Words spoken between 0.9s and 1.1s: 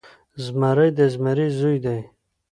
د